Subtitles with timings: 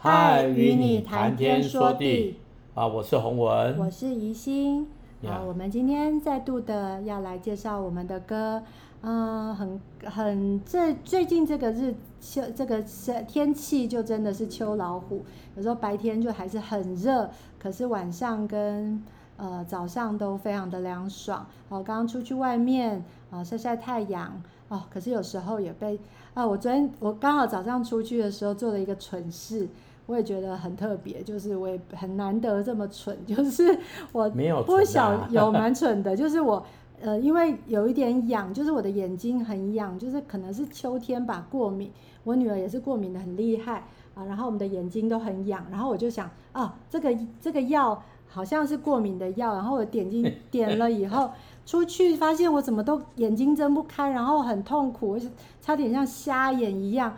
[0.00, 2.38] 嗨，与你谈天说地
[2.72, 2.86] 啊！
[2.86, 4.86] 我是洪文，我是怡心。
[5.26, 8.62] 啊，我们今天再度的要来介绍我们的歌。
[9.02, 12.80] 嗯，很很这最近这个日秋这个
[13.26, 15.24] 天气就真的是秋老虎。
[15.56, 17.28] 有时候白天就还是很热，
[17.58, 19.02] 可是晚上跟
[19.36, 21.44] 呃早上都非常的凉爽。
[21.70, 25.98] 哦，刚刚出去外面啊晒晒太阳哦，可是有时候也被
[26.34, 29.66] 啊，我昨天我刚好早上出去的时候做了一个蠢事。
[30.08, 33.78] 我也觉得很特别，就是我也很难得这么蠢， 就是
[34.10, 34.28] 我
[34.64, 36.64] 不小 有蛮蠢的，就是我
[37.02, 41.92] 呃，因为有一点痒，就是我的眼睛很痒，就是可能是秋天吧，过敏。
[42.24, 51.30] 我女儿也是过敏的很厉害啊，然后我们的眼睛都很痒，然后我就想啊，这个这个药好像是过敏的药，然后我点睛 点了以后
[51.66, 55.18] 出去发现我怎么都眼睛睁不开，然后很痛苦，
[55.60, 57.14] 差点像瞎眼一样。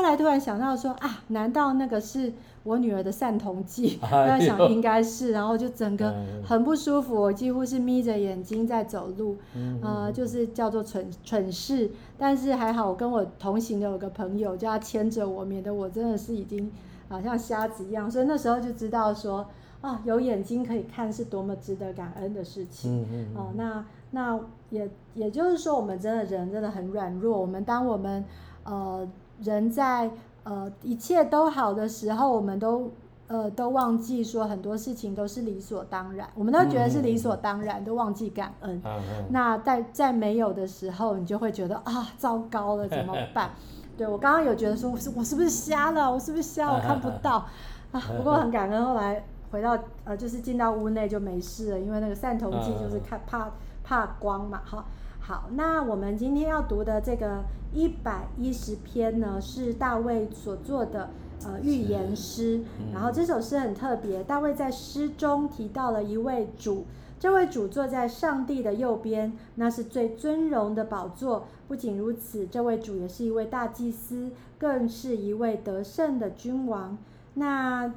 [0.00, 2.32] 后来突然想到说啊，难道那个是
[2.62, 3.98] 我女儿的散瞳剂？
[4.00, 9.36] 我在 想应该是，然后就整个很不舒服，我几乎是眯着眼睛在走路，
[9.82, 11.90] 呃，就是叫做蠢蠢事。
[12.16, 16.72] 但是还好，我跟我同行的有个朋友，叫他牵着我，免得我真的是已经
[17.10, 18.10] 好像瞎子一样。
[18.10, 19.46] 所以那时候就知道说
[19.82, 23.06] 啊，有眼睛可以看是多么值得感恩的事情。
[23.36, 27.38] 哦，那那也也就是说，我们真的人真的很软弱。
[27.38, 28.24] 我们当我们
[28.64, 29.06] 呃。
[29.42, 30.10] 人在
[30.44, 32.90] 呃一切都好的时候，我们都
[33.28, 38.80] 呃都忘记说很多事情都是理所当然，我们都觉得是理所当然，嗯、都忘记感恩。
[38.84, 43.50] 嗯嗯、那在在没有的时候，你就会觉得啊，糟糕了，怎么办？
[43.96, 46.10] 对，我刚刚有觉得说，我是我是不是瞎了？
[46.10, 46.72] 我是不是瞎？
[46.72, 47.46] 我看不到
[47.92, 48.00] 啊。
[48.16, 53.50] 不过很感恩，后来回到呃就是进到屋内就没事了，因为那个散瞳剂就是看怕
[53.84, 54.84] 怕光嘛，哈。
[55.22, 61.10] 好，那我们今天要读的这个一百一十篇呢，是大卫所做的
[61.44, 62.62] 呃预言诗。
[62.80, 66.84] 嗯、然后这首诗很特别，大卫在诗中提到了一位主，
[67.20, 71.44] 这位主坐在上帝的右边，那是最尊荣的宝座。
[71.68, 76.98] 不仅如此，这位主也是一位大祭司，更是一位得胜的君王。
[77.34, 77.92] 那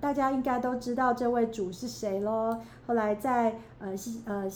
[0.00, 2.58] 大家应该都知道这位主是谁喽？
[2.86, 3.94] 后来在呃
[4.26, 4.50] 呃。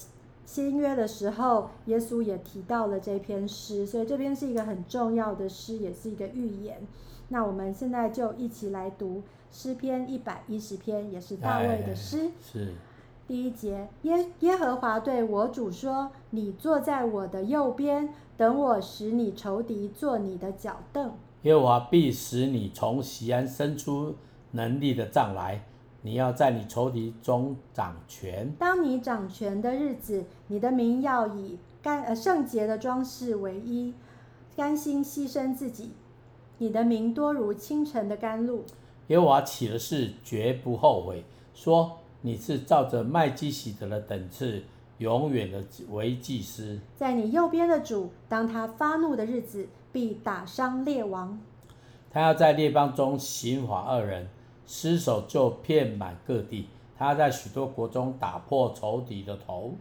[0.48, 6.78] 新约的时候，耶稣也提到了这篇诗，所以这篇是一个很重要的诗，也是一个预言。
[7.28, 9.22] 那我们现在就一起来读
[9.52, 12.30] 诗篇一百一十篇，也是大卫的诗。
[12.40, 12.72] 是。
[13.26, 24.14] 第一节，耶耶和华对我主说：“你坐在我的右边，等我使你仇敌坐你的脚凳。”耶和华必使你从西安伸出
[24.52, 25.62] 能力的杖来。
[26.02, 28.52] 你要在你仇敌中掌权。
[28.58, 33.92] 当你掌权的日子，你的名要以干呃圣洁的装饰为衣，
[34.56, 35.92] 甘心牺牲自己。
[36.58, 38.64] 你的名多如清晨的甘露。
[39.08, 44.62] 耶和华起了誓，绝不后悔，说你是照着麦基洗德的等次，
[44.98, 46.78] 永远的为祭司。
[46.96, 51.40] 在你右边的主，当他发怒的日子，必打伤列王。
[52.10, 54.28] 他要在列邦中刑罚恶人。
[54.68, 59.72] 尸首就遍满各地，他在许多国中打破仇敌的头。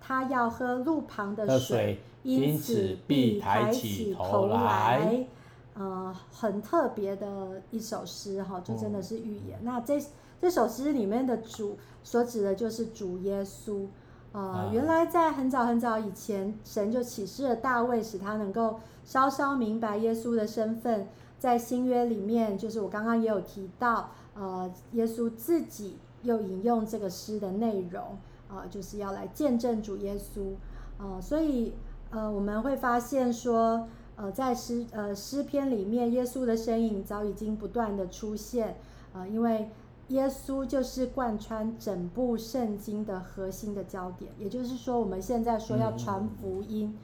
[0.00, 5.26] 他要喝路旁的水，因此必抬起头来。
[5.74, 9.58] 呃，很特别的一首诗哈，就真的是预言。
[9.62, 10.00] 嗯、那这
[10.40, 13.86] 这首诗里面的主所指的就是主耶稣。
[14.30, 21.08] 呃，原来在很早很早以前，神就启示了大卫，使他能够稍稍明白耶稣的身份。
[21.38, 24.10] 在新约里面，就是我刚刚也有提到。
[24.38, 28.02] 呃，耶稣自己又引用这个诗的内容，
[28.48, 30.52] 啊、呃，就是要来见证主耶稣，
[30.98, 31.72] 呃，所以
[32.10, 38.76] 呃，我们会发现说，呃，在诗呃诗篇里面，耶稣的身影早已经不断的出现，
[39.14, 39.70] 呃，因为
[40.08, 46.94] 耶稣就是贯穿整部圣经的核心的焦点，也就是说，我们现在说要传福音，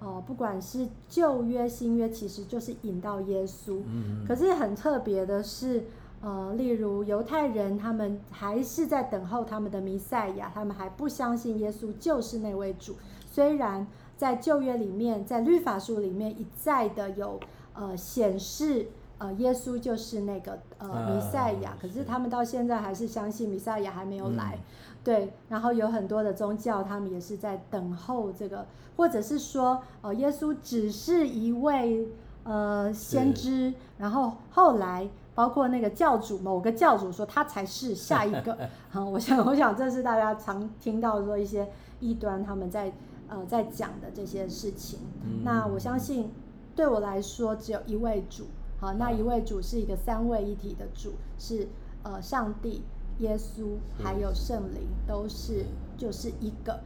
[0.00, 3.80] 呃，不管是旧约、新约，其实就是引到耶稣，
[4.26, 5.84] 可是很特别的是。
[6.22, 12.94] 呃，例如犹太人，他们还是在等候他们的弥赛亚，他们还不相信耶稣就是那位主。
[13.30, 13.86] 虽然
[14.18, 17.40] 在旧约里面，在律法书里面一再的有
[17.72, 24.58] 呃显示，呃耶稣就是那个呃弥赛亚，可是他们到现在还是相信弥赛亚还没有来。
[24.58, 24.64] 嗯、
[25.02, 32.06] 对，然后有很多的宗教，他们也是在等候这个，或者是说，呃耶稣只是一位
[32.44, 35.08] 呃先知，然后后来。
[35.40, 38.58] 包括那个教主，某个教主说他才是下一个。
[38.90, 41.66] 好， 我想，我想这是大家常听到说一些
[41.98, 42.92] 异端他们在
[43.26, 44.98] 呃在讲的这些事情。
[45.24, 46.30] 嗯、那我相信，
[46.76, 48.48] 对我来说，只有一位主，
[48.78, 51.66] 好，那一位主是一个三位一体的主，是
[52.02, 52.82] 呃上帝、
[53.20, 55.64] 耶稣还有圣灵，都是
[55.96, 56.80] 就是一个。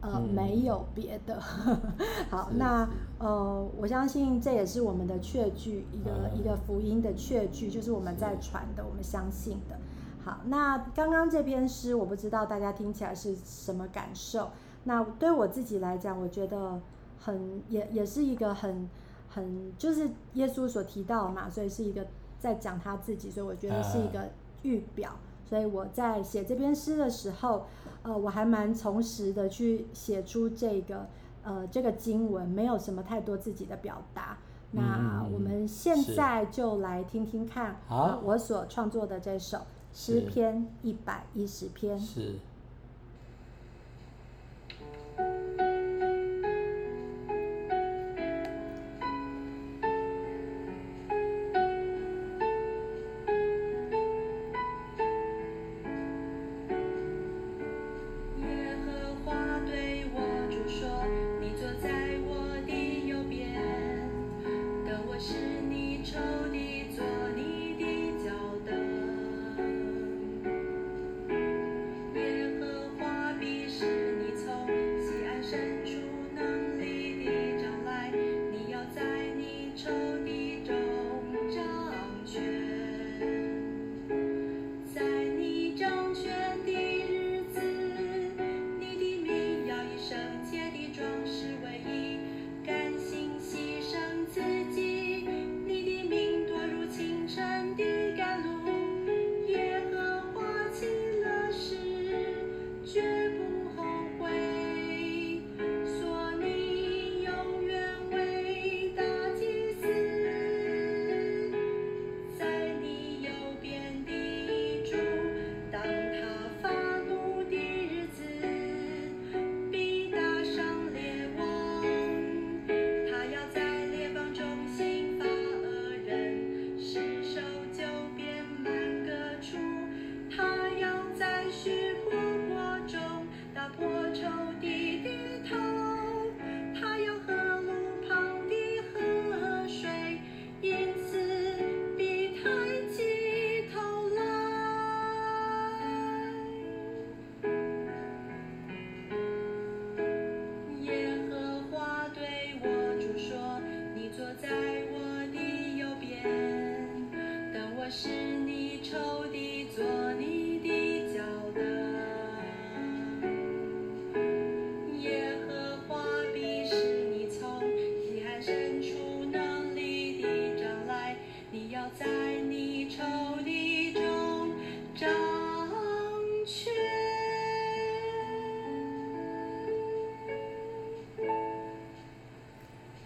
[0.00, 1.40] 呃，没有别的。
[2.30, 2.88] 好，那
[3.18, 9.78] 呃，我相信这也是我们的确据，一个一个福音的确据，就是我们在传的，我们相信的。
[10.24, 14.50] 好，那刚刚这篇诗，我不知道大家听起来是什么感受。
[14.84, 16.80] 那对我自己来讲，我觉得
[17.18, 18.88] 很也也是一个很
[19.28, 22.06] 很就是耶稣所提到嘛，所以是一个
[22.38, 24.30] 在讲他自己，所以我觉得是一个
[24.62, 25.12] 预表。
[25.50, 27.66] 所以我在写这篇诗的时候。
[28.02, 31.06] 呃，我还蛮从实的去写出这个，
[31.42, 34.38] 呃，这个经文，没有什么太多自己的表达。
[34.72, 39.58] 嗯、那我们现在就来听听看，呃、我所创作的这首
[39.92, 42.00] 诗篇一百一十篇。
[42.00, 42.36] 是。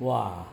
[0.04, 0.46] 哇，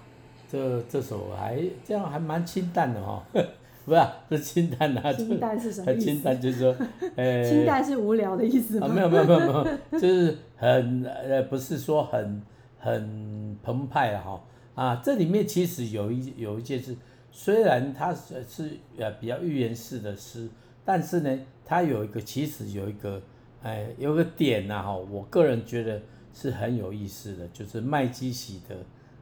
[0.49, 3.43] 这这首还这样还蛮清淡的哈、哦，
[3.85, 6.05] 不是、啊、不是清淡的、啊， 清淡是什么意思？
[6.05, 6.75] 清淡就是说，
[7.15, 8.87] 呃，清淡是无聊的意思吗？
[8.87, 9.45] 啊，没有没有没有没
[9.91, 12.41] 有，就是很呃不是说很
[12.79, 14.43] 很澎湃了哈
[14.75, 16.95] 啊，这里面其实有一有一件事，
[17.31, 20.47] 虽然它是是呃比较寓言式的诗，
[20.85, 23.21] 但是呢，它有一个其实有一个
[23.63, 26.01] 哎有个点呐、啊、哈，我个人觉得
[26.33, 28.75] 是很有意思的，就是麦基喜德。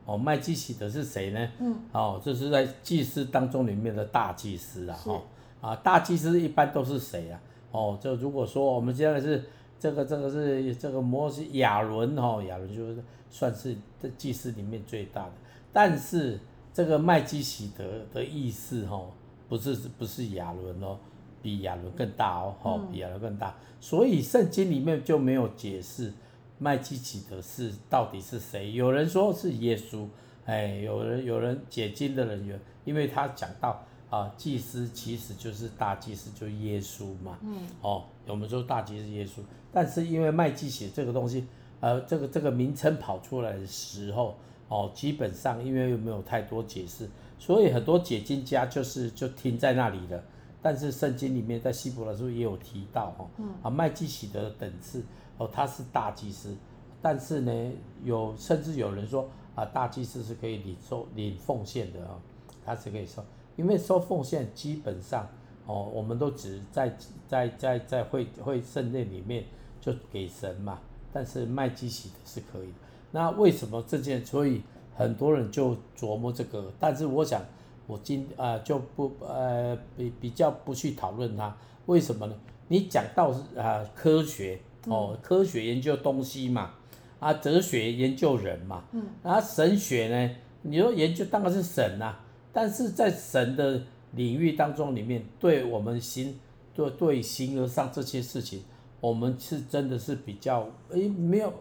[0.05, 1.47] 哦，麦基洗德是谁呢？
[1.59, 7.39] 嗯，哦，这是在祭司当中里面的大祭司啊，哈是，啊，大祭司一般都是谁啊？
[7.71, 9.43] 哦，就如果说我们现在是
[9.79, 12.97] 这个这个是这个摩西亚伦哈，亚伦就是
[13.29, 15.31] 算是这祭司里面最大的，
[15.71, 16.39] 但是
[16.73, 18.99] 这个麦基洗德的意思哈，
[19.47, 20.97] 不是不是亚伦哦，
[21.43, 26.11] 比亚伦更大哦，哈，比亚伦更大，所以圣经里面就没有解释。
[26.59, 28.73] 麦基洗德是到底是谁？
[28.73, 30.05] 有人说是耶稣，
[30.45, 37.37] 哎，有人有人解经的人员，因为他讲到啊，祭司其实就是大祭司，就是耶稣嘛。
[37.41, 37.57] 嗯。
[37.81, 39.39] 哦，我们说大祭司耶稣，
[39.71, 41.45] 但是因为麦基洗这个东西，
[41.79, 44.35] 呃，这个这个名称跑出来的时候，
[44.67, 50.21] 哦，基本上因为又没有太多解释，所以很多解经家就是就停在那里了。
[50.61, 53.25] 但是圣经里面在希伯来书也有提到，哈，
[53.63, 55.03] 啊，麦基洗德的等次。
[55.37, 56.53] 哦，他是大祭司，
[57.01, 57.71] 但是呢，
[58.03, 59.25] 有甚至有人说
[59.55, 62.19] 啊，大祭司是可以领受领奉献的啊，
[62.65, 63.23] 他是可以收，
[63.55, 65.25] 因为收奉献基本上
[65.65, 66.93] 哦，我们都只在
[67.25, 69.45] 在在在会会圣殿里面
[69.79, 70.77] 就给神嘛，
[71.13, 72.77] 但是麦基洗德是可以的。
[73.11, 74.25] 那为什么这件？
[74.25, 74.61] 所以
[74.93, 77.41] 很多人就琢磨这个，但是我想，
[77.89, 82.35] 我今啊、呃、就不呃比比较不去讨论它，为什么呢？
[82.67, 86.75] 你讲到是啊科学哦，科学研究东西嘛，
[87.19, 93.81] 啊哲学研究人嘛，嗯，啊神学呢，你说研究当然是神呐、啊，但是在神的
[94.11, 96.39] 领域当中里面，对我们心
[96.75, 98.61] 对对形而上这些事情，
[99.01, 101.51] 我们是真的是比较诶没有。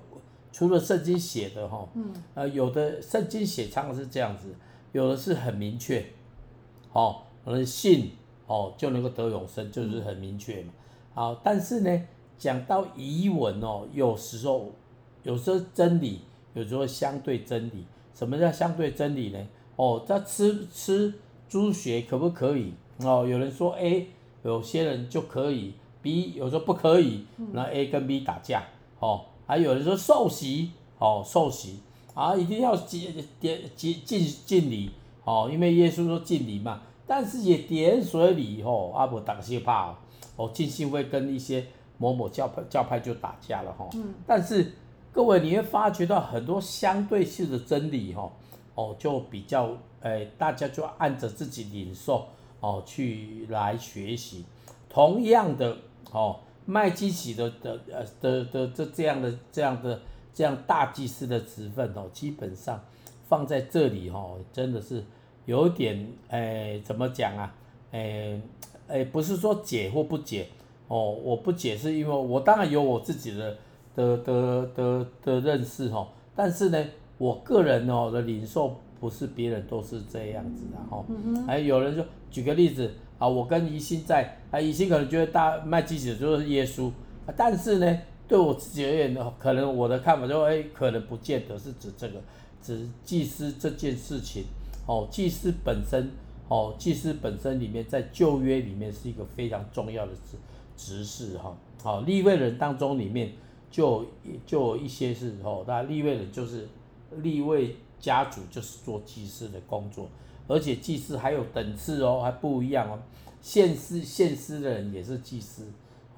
[0.51, 1.87] 除了圣经写的哈，
[2.35, 4.49] 呃，有的圣经写常常是这样子，
[4.93, 6.05] 有的是很明确，
[6.93, 8.13] 哦，可能信
[8.47, 10.73] 哦就能够得永生，就是很明确嘛。
[11.15, 12.03] 好，但是呢，
[12.39, 14.73] 讲到疑文哦，有时候
[15.23, 16.21] 有时候真理，
[16.55, 17.85] 有时候相对真理。
[18.15, 19.39] 什么叫相对真理呢？
[19.77, 21.15] 哦，这吃吃
[21.49, 22.73] 猪血可不可以？
[22.99, 24.09] 哦，有人说 A，
[24.43, 28.65] 有些人就可以；B 有时候不可以，那 A 跟 B 打架，
[28.99, 29.27] 哦。
[29.47, 31.81] 还有人说受洗，哦，受洗
[32.19, 34.91] 啊，一定要点点敬敬敬礼，
[35.23, 36.83] 哦，因为耶稣说敬礼嘛。
[37.07, 39.95] 但是也点水礼，哦，阿伯打些怕，
[40.35, 41.65] 哦，进信会跟一些
[41.97, 43.91] 某某教派教派就打架了，哈、哦。
[43.95, 44.15] 嗯。
[44.27, 44.73] 但是
[45.13, 48.29] 各位你会发觉到很多相对性的真理，哈，
[48.75, 49.71] 哦，就比较，
[50.01, 52.27] 哎，大家就按着自己领受，
[52.59, 54.45] 哦，去来学习。
[54.89, 55.77] 同样的，
[56.11, 56.41] 哦。
[56.71, 59.99] 麦基洗的的呃的的这这样的这样的
[60.39, 62.81] 这样大祭司的职分哦，基本上
[63.27, 65.03] 放在这里哦，真的是
[65.47, 67.53] 有点诶怎么讲啊？
[67.91, 68.41] 诶
[68.87, 70.47] 诶不是说解或不解
[70.87, 73.57] 哦，我不解是，因为我当然有我自己的
[73.97, 76.85] 的的的的认识哦，但是呢，
[77.19, 81.05] 我个人哦的领受不是别人都是这样子的哈。
[81.49, 82.89] 还有人说，举个例子。
[83.19, 86.89] 啊，我跟宜兴在啊，宜兴可能觉得大麦基洗德就是耶稣，
[87.37, 92.21] 但是呢，对我自己而言呢，可能我的看法就哎，可能不见得是指这个，
[92.63, 94.45] 指祭司这件事情。
[94.87, 96.11] 哦，祭司本身，
[96.49, 100.37] 哦，祭司本身里面在旧约里面是一个非常重要的职
[100.77, 101.57] 职事哈。
[101.83, 103.33] 好，立位人当中里面
[103.71, 104.05] 就
[104.47, 106.69] 就有一些是哦，那立位人就是
[107.17, 110.09] 立位家族就是做祭司的工作。
[110.47, 112.99] 而且祭司还有等次哦，还不一样哦。
[113.43, 115.67] 献诗献诗的人也是祭司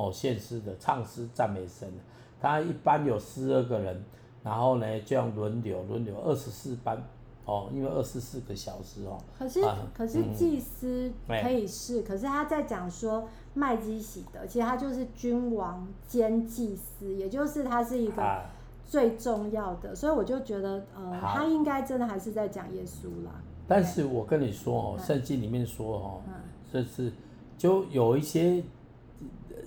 [0.01, 2.03] 哦，献诗的唱诗赞美神的，
[2.41, 4.05] 他一般有十二个人，
[4.43, 7.03] 然后呢这样轮流轮流二十四班。
[7.47, 9.19] 哦，因为二十四个小时哦。
[9.37, 18.43] 可是、啊、可是祭司可以是，嗯、可是他在讲说麦基喜德，其实他就是君王兼祭司，也就是他是一个
[18.87, 23.43] 最重要的，啊、所以我就觉得呃，他应该真的还是在讲耶稣啦。
[23.67, 26.23] 但是我跟你说哦，圣经里面说哦，
[26.71, 27.13] 这是
[27.59, 28.63] 就有一些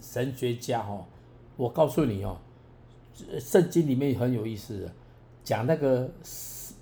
[0.04, 1.06] 神学家哦，
[1.56, 2.36] 我告诉你哦，
[3.40, 4.92] 圣经里面很有意思的，
[5.46, 6.12] 讲那个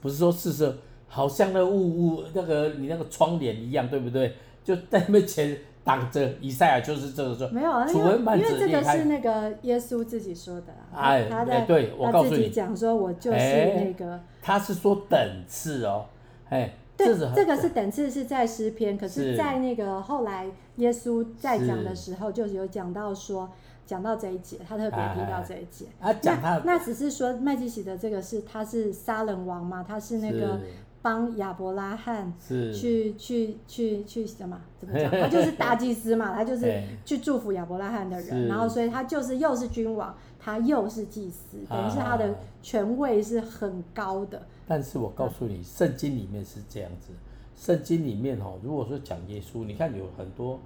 [0.02, 0.76] 不是说四色，
[1.08, 4.34] 好像那雾雾那个你那个窗帘一样，对不对？
[4.64, 16.06] 就在面前挡着以赛亚，就是这个说没有，因为因为这个是那个耶稣自己说的，哎，他在对我告诉你讲说我就是那个，他是说等次哦，
[16.50, 16.74] 哎。
[16.98, 20.46] 对，这个是等次是在诗篇，可是，在那个后来
[20.82, 23.50] 耶稣在讲的时候，就有讲到说，
[23.86, 25.86] 讲到这一节，他特别提到这一节。
[26.00, 30.60] 啊，讲他那只是说麦基洗德这个是他是杀人王嘛，他是那个
[31.02, 32.34] 帮亚伯拉罕
[32.74, 34.60] 去去去去什么？
[34.80, 35.10] 怎么讲？
[35.22, 44.42] 他就是大祭司嘛，他就是去祝福亚伯拉罕的人，然后所以他就是又是君王，他又是祭司，等于是他的权位是很高的。
[44.68, 47.12] 但是我告诉你，圣经里面是这样子。
[47.58, 50.60] 圣经里面哦，如果说讲耶稣，你看有很多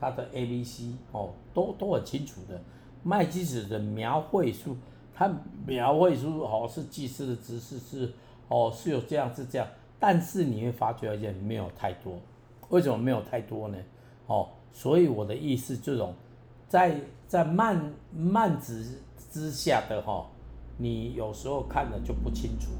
[0.00, 2.60] 他的 A、B、C 哦，都都很清楚的。
[3.02, 4.76] 麦基子的描绘书，
[5.14, 5.30] 他
[5.66, 8.12] 描绘书哦是祭司的姿势是
[8.48, 12.14] 哦是有这样是这样，但是你会发觉而且没有太多。
[12.70, 13.78] 为什么没有太多呢？
[14.26, 16.12] 哦，所以我的意思，这种
[16.68, 19.00] 在在慢慢子
[19.30, 20.26] 之下的哈、哦，
[20.76, 22.70] 你有时候看了就不清楚。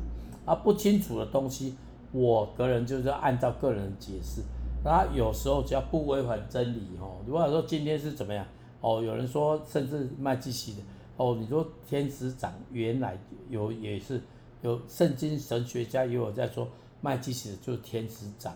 [0.44, 1.76] 啊，不清楚的东西，
[2.12, 4.42] 我个人就是按照个人的解释。
[4.86, 8.46] 那有时候只要不违反真理哦，如果说今天是怎么样
[8.80, 10.78] 哦，有人说甚至麦基洗德
[11.16, 13.18] 哦，你说天使长原来
[13.50, 14.20] 有也是
[14.62, 16.68] 有圣经神学家也有在说
[17.00, 18.54] 麦基洗德就是天使长，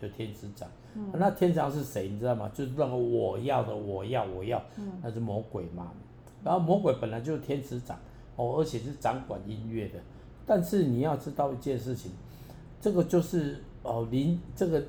[0.00, 0.68] 就天使长。
[0.94, 2.08] 嗯、那天使长是谁？
[2.08, 2.48] 你知道吗？
[2.54, 4.62] 就是那个我要的，我要，我要，
[5.02, 5.90] 那是魔鬼嘛。
[6.44, 7.98] 然后魔鬼本来就是天使长
[8.36, 9.98] 哦，而且是掌管音乐的。
[10.46, 12.12] 但是你要知道一件事情，
[12.80, 14.80] 这个就是哦，灵这个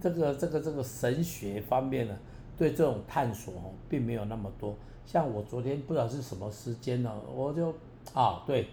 [0.00, 2.16] 这个这个这个神学方面呢，
[2.56, 4.76] 对这种探索哦，并没有那么多。
[5.06, 7.74] 像我昨天不知道是什么时间呢，我就
[8.12, 8.68] 啊，对，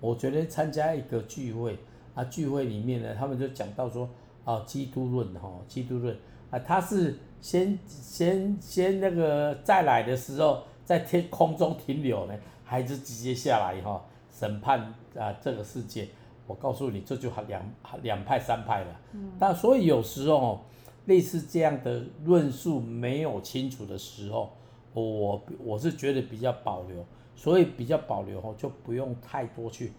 [0.00, 1.78] 我昨天参加一个聚会
[2.14, 4.08] 啊，聚会里面呢，他们就讲到说，
[4.44, 6.16] 哦，基督论哈，基督论
[6.50, 14.80] 啊，他是先先先那个再来的时候在天空中停留呢，还是直接下来哈审判
[15.14, 16.08] 啊这个世界？
[16.46, 17.62] 我告诉你，这就两
[18.02, 19.00] 两派三派了。
[19.12, 20.60] 嗯，但所以有时候
[21.06, 24.52] 类似这样的论述没有清楚的时候，
[24.94, 29.92] 我我是觉得比较保留，所以比较保留哦，就不用太多去，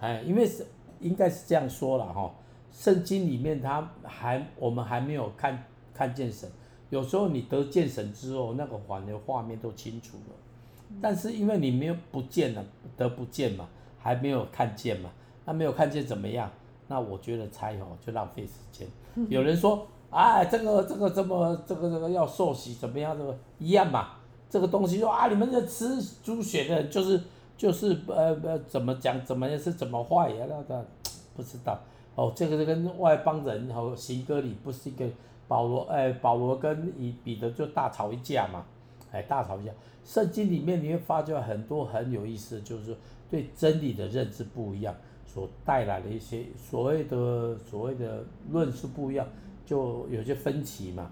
[0.00, 0.66] 哎，因为是
[1.00, 2.32] 应该是这样说了哈。
[2.70, 6.50] 圣经里面，他还我们还没有看看见神。
[6.88, 10.34] 有时候你得见神之后，那个反而画面都清楚了。
[11.00, 12.64] 但是因为你没有不见了，
[12.96, 13.68] 得不见嘛，
[13.98, 15.10] 还没有看见嘛，
[15.44, 16.50] 那没有看见怎么样？
[16.88, 18.86] 那我觉得猜哦，就浪费时间。
[19.28, 23.16] 有人说，哎，这个这个这么这个这个要受洗怎么样？
[23.16, 24.10] 这个一样嘛。
[24.50, 27.18] 这个东西说啊，你们这吃猪血的，就是
[27.56, 30.44] 就是呃呃怎么讲怎么样是怎么坏呀？
[30.48, 30.84] 那个
[31.34, 31.78] 不知道。
[32.14, 35.06] 哦，这个是跟外邦人和行割礼，不是一个
[35.48, 38.66] 保罗哎，保罗跟以彼得就大吵一架嘛，
[39.10, 39.72] 哎，大吵一架。
[40.04, 42.94] 圣经里面你会发觉很多很有意思，就是
[43.30, 44.94] 对真理的认知不一样，
[45.32, 49.26] 所带来的一些所谓的所谓的论述不一样，
[49.64, 51.10] 就有些分歧嘛。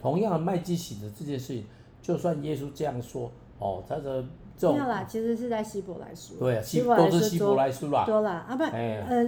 [0.00, 1.64] 同样的麦基洗德这件事情，
[2.02, 4.22] 就算耶稣这样说，哦，他的
[4.58, 9.26] 这种没有啦，其实是在希伯来书，对啊，希都是希伯来书啦，多啦啊不，哎、呃。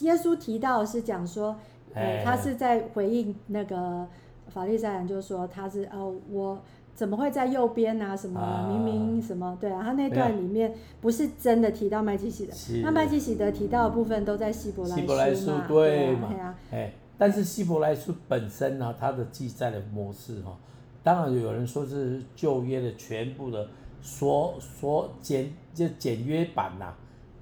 [0.00, 1.54] 耶稣提到是讲说，
[1.92, 4.08] 呃，他是在回应那个
[4.48, 6.58] 法利赛人，就是说他是哦，我
[6.94, 8.16] 怎么会在右边啊？
[8.16, 9.56] 什么明明什么？
[9.60, 15.00] 对啊，他那段里面不是真的提到麦基喜德，那麦基喜德提到的部分都在希伯来书嘛？
[15.00, 16.54] 希伯来书对嘛？
[16.70, 20.56] 哎，但是希伯来书本身呢，它的记载的模式哈，
[21.02, 23.66] 当然有人说是旧约的全部的
[24.02, 26.94] 缩缩简就简约版呐，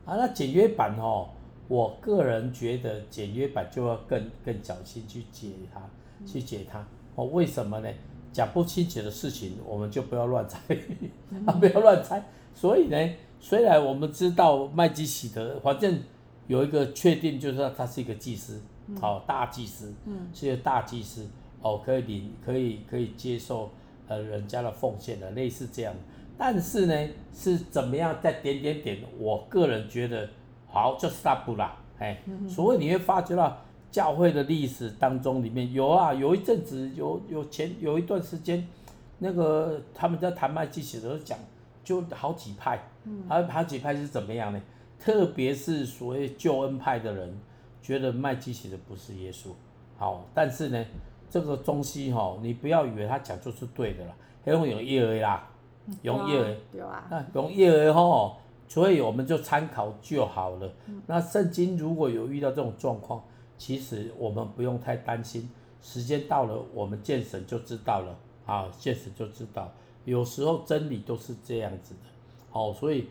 [0.05, 1.29] 啊，那简约版哦。
[1.69, 5.81] 我个人觉得简约版就要更更小心去解它，
[6.27, 6.85] 去解它。
[7.15, 7.89] 哦，为什么呢？
[8.33, 10.59] 讲不清楚的事情，我们就不要乱猜，
[11.47, 12.23] 啊， 不要乱猜。
[12.55, 12.97] 所以呢，
[13.41, 16.01] 虽然我们知道麦基喜德，反正
[16.47, 18.61] 有一个确定，就是说他是一个祭司，
[19.01, 19.93] 哦，大祭司，
[20.33, 21.27] 是一个大祭司，
[21.63, 23.71] 哦，可以领，可以可以接受
[24.09, 25.95] 呃人家的奉献的，类似这样。
[26.37, 28.99] 但是呢，是怎么样在点点点？
[29.19, 30.29] 我个人觉得。
[30.73, 38.67] 好，就是他不啦，哎，所以你会发觉到教会的历史当中里面有啊，有一阵子有有前有一段时间，
[39.19, 41.39] 那个他们在谈麦基洗德的时候讲，
[41.83, 42.81] 就好几派，
[43.29, 44.61] 还有好几派是怎么样呢？
[44.99, 47.35] 特别是所谓救恩派的人，
[47.83, 49.49] 觉得麦基洗德不是耶稣，
[49.99, 50.85] 好，但是呢，
[51.29, 54.13] 这个东西哈，你不要以为他讲就是对的啦，
[54.45, 55.49] 用有业而啦，
[56.03, 58.37] 用业而，对啊，那用业而吼。
[58.69, 60.73] 所以我们就参考就好了。
[61.09, 63.21] 那圣经如果有遇到这种状况，
[63.61, 65.51] 其实我们不用太担心。
[65.83, 68.19] 时间到了，我们见神就知道了。
[68.47, 69.71] 啊，见神就知道。
[70.07, 72.01] 有时候真理都是这样子的。
[72.53, 73.07] 哦，所以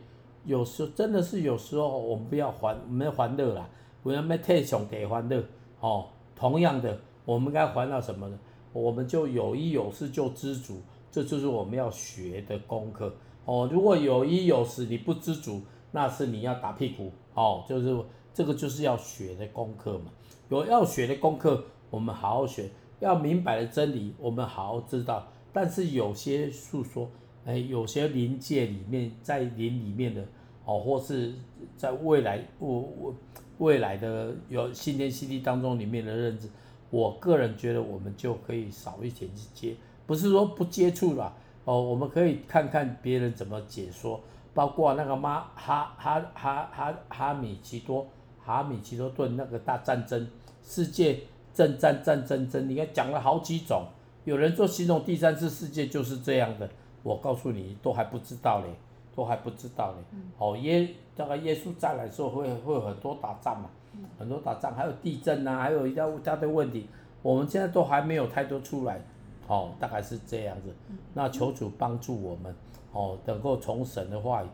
[0.46, 3.70] 有时候真的是有时候我们不要还，我们要欢乐啦，
[4.02, 5.44] 不要咩太想给欢乐。
[5.82, 8.40] 哦，同样的，我们该欢乐什么呢？
[8.74, 10.82] 我们就有衣有食就知足，
[11.12, 13.14] 这就是我们要学的功课。
[13.46, 17.12] 哦，如果有衣有食你不知足，那是你要打屁股。
[17.36, 17.96] 哦，就是
[18.34, 20.12] 这个就是要学的功课嘛。
[20.50, 22.64] 有要学的功课，我们好好学；
[23.00, 25.28] 要明白的真理，我们好好知道。
[25.54, 27.10] 但是有些诉说，
[27.46, 30.26] 哎，有些灵界里面，在灵里面的，
[30.66, 31.34] 哦，或是
[31.78, 33.16] 在未来，我我
[33.58, 36.50] 未来的有新天新地当中里面的认知，
[36.90, 41.36] 我个人觉得我们就可以少一点去接，不是说不接触了。
[41.66, 44.20] 哦，我们可以看看别人怎么解说，
[44.54, 48.08] 包括那个妈哈哈哈哈哈米奇多
[48.50, 50.28] 哈米奇多顿那个大战争，
[50.64, 51.20] 世界
[51.54, 53.84] 正战战争争，你看讲了好几种，
[54.26, 56.68] 有人说形容第三次世界就是这样的，
[57.04, 58.74] 我告诉你都还不知道嘞，
[59.16, 60.20] 都还不知道嘞。
[60.40, 63.70] 哦，耶，这个耶稣再来的时候会会有很多打仗嘛，
[64.18, 66.88] 很多打仗，还有地震呐、啊，还有一大大堆问题，
[67.22, 69.00] 我们现在都还没有太多出来。
[69.48, 70.74] 哦，大概是这样子。
[71.14, 72.56] 那求主帮助我们，
[72.94, 74.48] 哦，能够从神的话语，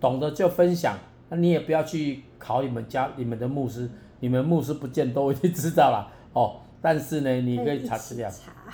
[0.00, 0.98] 懂得就分享。
[1.28, 6.10] 那你也不要去考你们家、你们的牧师，你们牧师不见都已经知道了。
[6.32, 8.30] 哦，但是呢，你可以查资料，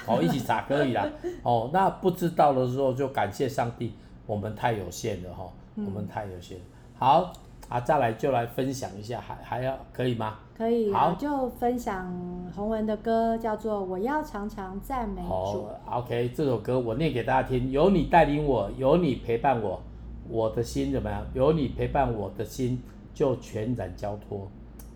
[0.07, 1.07] 哦，一起查可以啦。
[1.43, 3.95] 哦，那不知道的时候就感谢上帝，
[4.27, 6.65] 我们太有限了哈，我们太有限了。
[6.99, 7.33] 好。
[7.67, 10.35] 啊，再来就来分享一下，还还要可以吗？
[10.55, 12.15] 可以，好，就分享
[12.55, 15.29] 洪文的歌，叫做《我要常常赞美主》。
[15.31, 17.71] 哦，OK，这首歌我念给大家听。
[17.71, 19.81] 有你带领我，有你陪伴我，
[20.29, 21.27] 我的心怎么样？
[21.35, 22.81] 有你陪伴我的心
[23.13, 24.49] 就全然交托。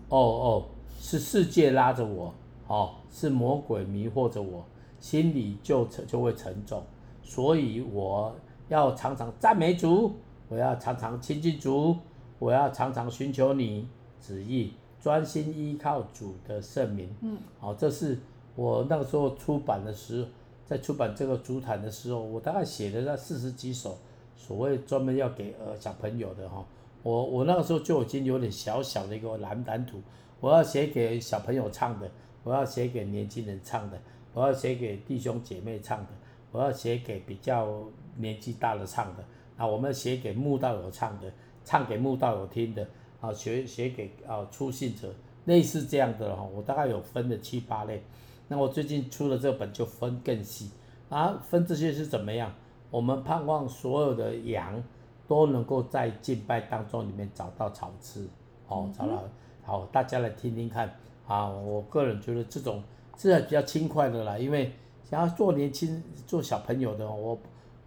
[0.09, 0.65] 哦哦，
[0.99, 2.33] 是世界拉着我，
[2.67, 4.65] 哦，是魔鬼迷惑着我，
[4.99, 6.83] 心里就就会沉重，
[7.21, 8.35] 所以我
[8.69, 10.13] 要常常赞美主，
[10.47, 11.95] 我要常常亲近主，
[12.39, 13.87] 我要常常寻求你
[14.19, 17.07] 旨意，专心依靠主的圣名。
[17.21, 18.17] 嗯，好，这是
[18.55, 20.27] 我那个时候出版的时候，
[20.65, 23.97] 在出版这个主坛的时候，我大概写了那四十几首，
[24.39, 26.65] 所谓专门要给呃小朋友的哈。
[27.03, 30.01] 我我那个时候就已经有点小小的一个蓝蓝图，
[30.39, 32.09] 我要写给小朋友唱的，
[32.43, 34.01] 我要写给年轻人唱的，
[34.33, 36.07] 我要写给弟兄姐妹唱的，
[36.51, 37.83] 我要写给比较
[38.17, 39.23] 年纪大的唱的，
[39.55, 41.31] 啊，我们写给慕道友唱的，
[41.63, 42.87] 唱给慕道友听的，
[43.21, 45.13] 啊，写写给啊初信者，
[45.45, 48.03] 类似这样的哈，我大概有分了七八类，
[48.49, 50.69] 那我最近出了这本就分更细，
[51.07, 52.53] 啊，分这些是怎么样？
[52.91, 54.81] 我们盼望所有的羊。
[55.29, 58.27] 都能够在敬拜当中里面找到草吃，
[58.67, 59.23] 哦，找到
[59.63, 60.91] 好，大家来听听看
[61.27, 61.47] 啊！
[61.47, 62.81] 我个人觉得这种
[63.15, 64.73] 是比较轻快的啦，因为
[65.07, 67.37] 想要做年轻、做小朋友的，我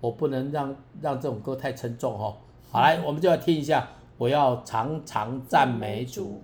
[0.00, 2.36] 我不能让让这种歌太沉重哦。
[2.70, 3.88] 好，来，我们就来听一下，
[4.18, 6.40] 我要常常赞美主。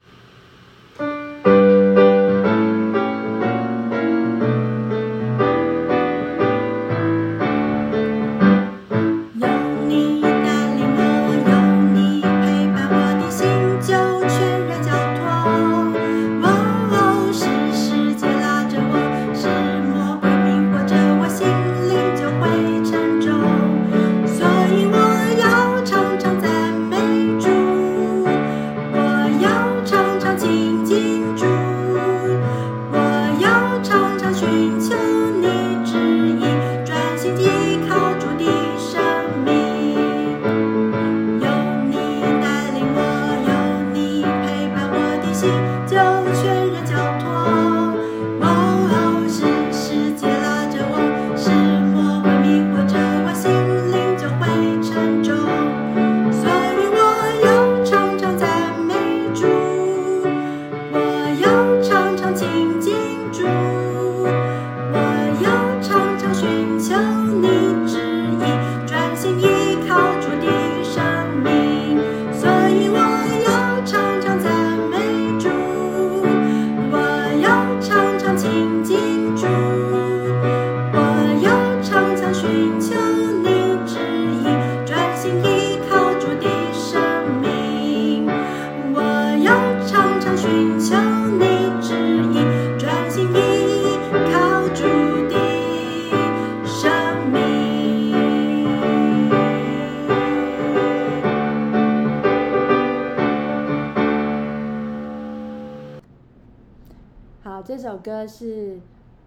[108.27, 108.81] 是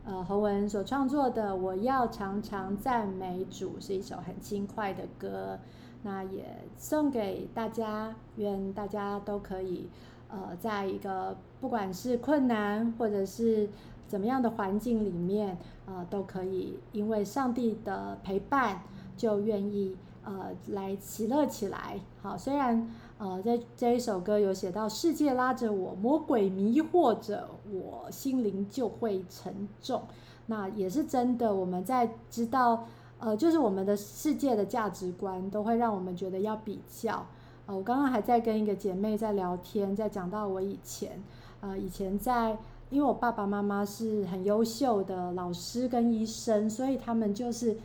[0.05, 5.59] 呃洪文所创作的，我要常常赞美主，是一首很轻快的歌。
[6.03, 6.45] 那也
[6.77, 9.87] 送给大家，愿大家都可以
[10.29, 13.69] 呃，在一个不管是困难或者是
[14.07, 18.81] 怎么样的环境里面，呃，都可以因为上帝的陪伴，
[19.15, 21.99] 就愿意呃来喜乐起来。
[22.21, 22.89] 好，虽然。
[23.21, 30.01] 呃，在这一首歌有写到，世界拉着我，魔鬼迷惑着我，心灵就会沉重。
[30.47, 31.53] 那也是真的。
[31.53, 32.87] 我们在知道，
[33.19, 37.23] 呃，就是我们的世界的价值观都会让我们觉得要比较。
[37.67, 41.21] 呃，我刚刚还在跟一个姐妹在聊天，在讲到我以前，
[41.59, 42.57] 呃，以前在，
[42.89, 47.77] 因为我爸爸妈妈是很优秀的老师跟医生，所以他们就是。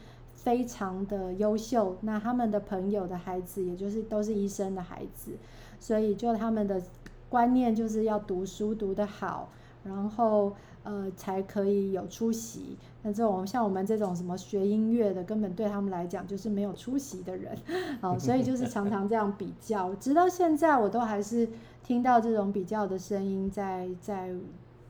[0.47, 5.33] 非常的优秀，那他们的朋友的孩子，也就是都是医生的孩子，
[5.81, 6.81] 所以就他们的
[7.29, 9.49] 观念就是要读书读得好，
[9.83, 10.55] 然后
[10.85, 12.79] 呃才可以有出息。
[13.03, 17.59] 那这种像我们这种什么学音乐的，根本对他们来讲就是没有出息的人，
[18.01, 21.49] 好，所以就是 常常这样比较，直到现在我都还是
[21.83, 24.33] 听到这种比较的声音在在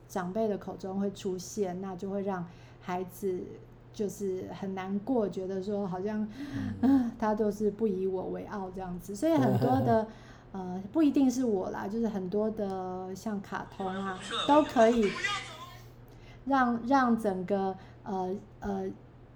[0.07, 2.45] 长辈的口中会出现，那就会让
[2.79, 3.41] 孩子。
[3.97, 6.27] 就是很难过，觉得说好像，
[6.81, 10.05] 嗯，他都是不以我为傲这样子，所以很多的，
[10.53, 15.09] 呃，不一定是我啦，就是很多的像卡通啊，都可以
[16.45, 18.87] 让让整个呃呃，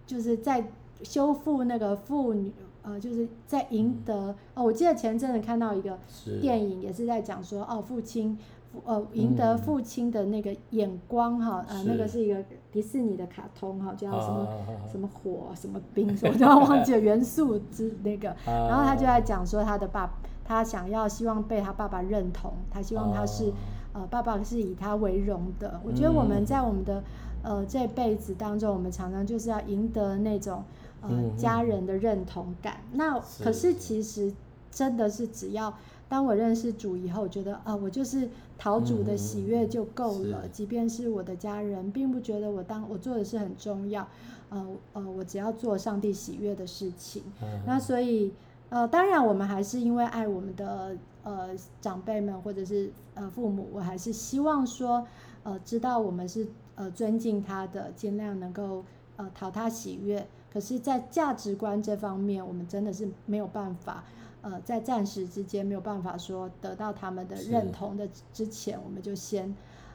[0.05, 0.63] 就是在
[1.01, 5.97] 修复那个妇女，呃，就是在赢得哦，我记得前阵子看到一个
[6.39, 8.37] 电影，也是在讲说哦，父亲。
[8.85, 14.47] 呃，赢得父亲的那个眼光哈，呃，那个是一个迪士尼的卡通哈，叫什么
[14.91, 20.13] 什么火什么冰， 什么都忘记了元素之那个，然后他就在讲说他的爸，
[20.45, 23.51] 他想要希望被他爸爸认同，他希望他是
[23.93, 25.79] 呃，爸爸是以他为荣的。
[25.83, 27.03] 我觉得我们在我们的
[27.43, 30.63] 呃这辈子当中，我们常常就是要赢得那种
[31.01, 32.77] 呃家人的认同感。
[32.93, 33.73] 那可是。
[33.73, 34.31] 其实
[34.69, 35.73] 真的是只要
[36.11, 40.45] 当我认识主以后，我觉得啊、呃，我就是讨主的喜悦就够了。
[40.49, 44.05] 即便是我的家人，并不觉得我当我做的是很重要。
[44.49, 47.23] 呃呃，我只要做上帝喜悦的事情。
[47.65, 48.33] 那所以
[48.67, 50.97] 呃，当然我们还是因为爱我们的。
[51.23, 55.05] 呃，长辈们或者是呃父母，我还是希望说，
[55.43, 58.83] 呃，知道我们是呃尊敬他的，尽量能够
[59.17, 60.25] 呃讨他喜悦。
[60.51, 64.03] 可是，在价值观这方面，我们真的是没有办法，
[64.41, 69.49] 呃，在暂时之间没有办法说得到他们的认同的之前，我们就先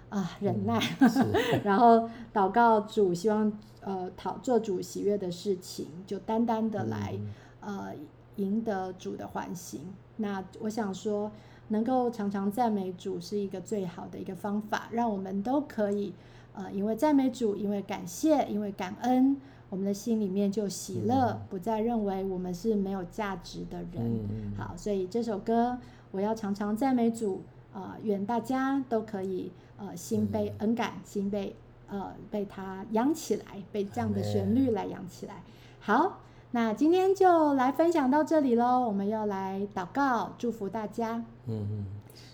[0.09, 1.33] 啊、呃、忍耐，嗯、
[1.65, 7.19] 然后祷告主，希望呃讨做主喜悦的事情，就单单的来、
[7.63, 7.95] 嗯、呃
[8.37, 9.81] 赢得主的欢心。
[10.19, 11.33] 那我想说，
[11.69, 16.15] 能够常常赞美主是一个最好的一个方法，让我们都可以，
[16.55, 19.37] 呃，因为赞美主，因为感谢，因为感恩，
[19.69, 24.21] 我们的心里面就喜乐，嗯、不再认为我们是没有价值的人。
[24.29, 25.79] 嗯、好，所以这首歌
[26.11, 31.55] 我要常常赞美主，呃，愿大家都可以，呃，心被恩感，嗯、心被，
[31.89, 35.43] 呃，被他养起来，被这样的旋律来养起来。
[35.81, 36.19] 好。
[36.53, 41.17] 那今天就来分享到这里喽，我们要来祷告，祝福大家。
[41.47, 41.85] 嗯嗯，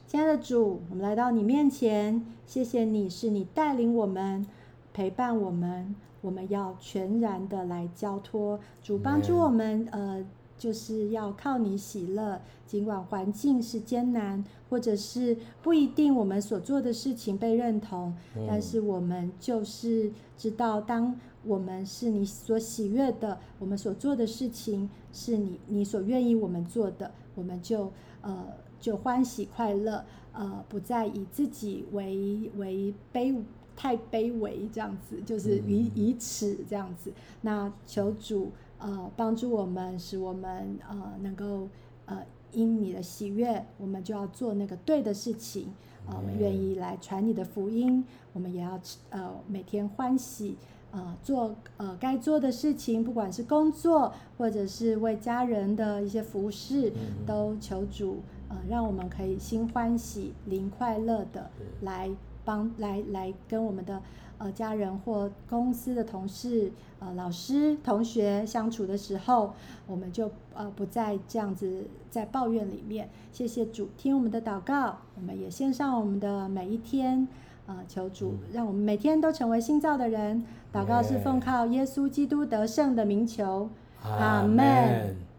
[0.06, 4.46] 亲爱的主，我们来到你面前，谢谢你是你带领我们，
[4.92, 10.24] 陪伴我们，我们要全然的来交托，主帮助我们，呃。
[10.58, 28.46] 就是要靠你喜乐，尽管环境是艰难，或者是不一定我们所做的事情被认同，嗯、但是我们就是知道，当我们是你所喜悦的，我们所做的事情是你你所愿意我们做的，我们就呃
[28.78, 33.34] 就欢喜快乐，呃不再以自己为为卑
[33.76, 38.50] 太卑微这样子，就是以以此这样子，那求主。
[38.84, 41.68] 呃，帮助我们，使我们呃能够
[42.06, 42.18] 呃
[42.50, 45.72] 因你的喜悦，我们就要做那个对的事情。
[46.08, 48.80] 呃，我们愿意来传你的福音，我们也要
[49.10, 50.56] 呃每天欢喜
[50.90, 56.92] 呃做呃该做的事情，不管是工作或者是为家人的一些服饰，
[57.24, 58.16] 都求主
[58.48, 61.48] 呃让我们可以心欢喜、灵快乐的
[61.82, 62.10] 来
[62.44, 64.00] 帮来来跟我们的。
[64.38, 69.54] 呃，家人或公司的同事、呃，老师、同学相处的时候，
[69.86, 73.08] 我们就呃不再这样子在抱怨里面。
[73.30, 77.28] 谢谢主，听我们的祷告，我们也献上我们的每一天，
[77.66, 80.44] 呃，求主让我们每天都成为新造的人。
[80.72, 83.68] 祷告是奉靠耶稣基督得胜的名求，
[84.02, 85.31] 阿门。